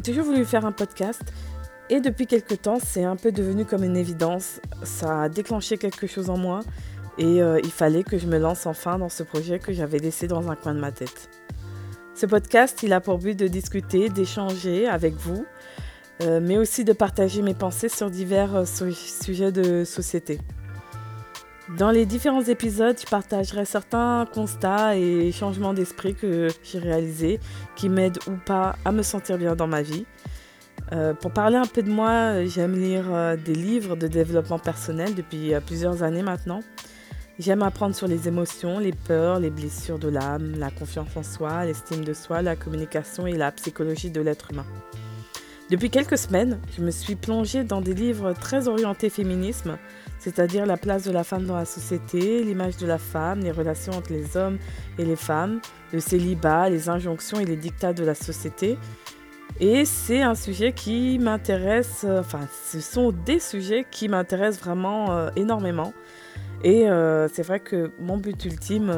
[0.00, 1.22] voulu faire un podcast
[1.90, 4.60] et depuis quelque temps, c'est un peu devenu comme une évidence.
[4.82, 6.60] Ça a déclenché quelque chose en moi
[7.18, 10.26] et euh, il fallait que je me lance enfin dans ce projet que j'avais laissé
[10.26, 11.28] dans un coin de ma tête.
[12.14, 15.44] Ce podcast, il a pour but de discuter, d'échanger avec vous,
[16.22, 20.38] euh, mais aussi de partager mes pensées sur divers euh, sujets de société.
[21.68, 27.38] Dans les différents épisodes, je partagerai certains constats et changements d'esprit que j'ai réalisés
[27.76, 30.04] qui m'aident ou pas à me sentir bien dans ma vie.
[30.92, 35.14] Euh, pour parler un peu de moi, j'aime lire euh, des livres de développement personnel
[35.14, 36.60] depuis euh, plusieurs années maintenant.
[37.38, 41.64] J'aime apprendre sur les émotions, les peurs, les blessures de l'âme, la confiance en soi,
[41.64, 44.66] l'estime de soi, la communication et la psychologie de l'être humain.
[45.72, 49.78] Depuis quelques semaines, je me suis plongée dans des livres très orientés féminisme,
[50.18, 53.94] c'est-à-dire la place de la femme dans la société, l'image de la femme, les relations
[53.94, 54.58] entre les hommes
[54.98, 55.62] et les femmes,
[55.94, 58.76] le célibat, les injonctions et les dictats de la société.
[59.60, 65.12] Et c'est un sujet qui m'intéresse, euh, enfin ce sont des sujets qui m'intéressent vraiment
[65.12, 65.94] euh, énormément.
[66.64, 68.94] Et euh, c'est vrai que mon but ultime,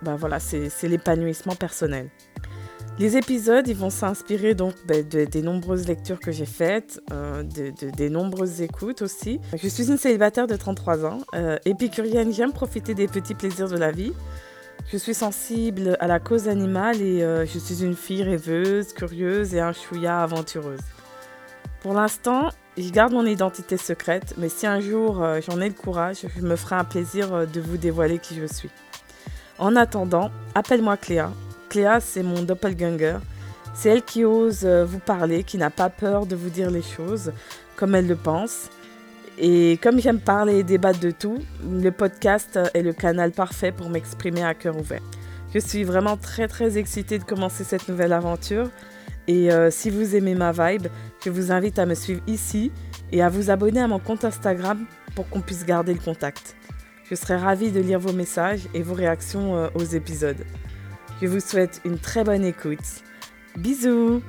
[0.00, 2.08] ben voilà, c'est l'épanouissement personnel.
[2.98, 8.08] Les épisodes, ils vont s'inspirer donc ben, des nombreuses lectures que j'ai faites, euh, des
[8.08, 9.38] nombreuses écoutes aussi.
[9.54, 13.76] Je suis une célibataire de 33 ans, euh, épicurienne, j'aime profiter des petits plaisirs de
[13.76, 14.14] la vie.
[14.90, 19.54] Je suis sensible à la cause animale et euh, je suis une fille rêveuse, curieuse
[19.54, 20.80] et un chouïa aventureuse.
[21.80, 26.24] Pour l'instant, je garde mon identité secrète, mais si un jour j'en ai le courage,
[26.34, 28.70] je me ferai un plaisir de vous dévoiler qui je suis.
[29.58, 31.30] En attendant, appelle-moi Cléa,
[31.76, 33.18] Cléa, c'est mon doppelganger.
[33.74, 36.80] C'est elle qui ose euh, vous parler, qui n'a pas peur de vous dire les
[36.80, 37.34] choses
[37.76, 38.70] comme elle le pense.
[39.36, 43.90] Et comme j'aime parler et débattre de tout, le podcast est le canal parfait pour
[43.90, 45.02] m'exprimer à cœur ouvert.
[45.52, 48.70] Je suis vraiment très très excitée de commencer cette nouvelle aventure.
[49.28, 50.86] Et euh, si vous aimez ma vibe,
[51.22, 52.72] je vous invite à me suivre ici
[53.12, 56.56] et à vous abonner à mon compte Instagram pour qu'on puisse garder le contact.
[57.10, 60.42] Je serai ravie de lire vos messages et vos réactions euh, aux épisodes.
[61.22, 63.02] Je vous souhaite une très bonne écoute.
[63.56, 64.22] Bisous